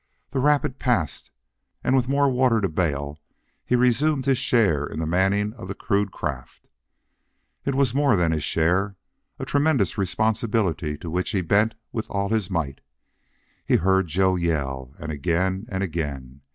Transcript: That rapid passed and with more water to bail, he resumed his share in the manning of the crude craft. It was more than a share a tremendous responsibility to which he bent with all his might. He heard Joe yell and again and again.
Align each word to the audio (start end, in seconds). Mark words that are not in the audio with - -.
That 0.31 0.39
rapid 0.39 0.79
passed 0.79 1.29
and 1.83 1.95
with 1.95 2.07
more 2.09 2.27
water 2.27 2.59
to 2.59 2.67
bail, 2.69 3.19
he 3.63 3.75
resumed 3.75 4.25
his 4.25 4.39
share 4.39 4.83
in 4.83 4.97
the 4.99 5.05
manning 5.05 5.53
of 5.53 5.67
the 5.67 5.75
crude 5.75 6.11
craft. 6.11 6.67
It 7.65 7.75
was 7.75 7.93
more 7.93 8.15
than 8.15 8.33
a 8.33 8.39
share 8.39 8.95
a 9.37 9.45
tremendous 9.45 9.99
responsibility 9.99 10.97
to 10.97 11.11
which 11.11 11.29
he 11.29 11.41
bent 11.41 11.75
with 11.91 12.09
all 12.09 12.29
his 12.29 12.49
might. 12.49 12.81
He 13.63 13.75
heard 13.75 14.07
Joe 14.07 14.37
yell 14.37 14.91
and 14.97 15.11
again 15.11 15.67
and 15.69 15.83
again. 15.83 16.41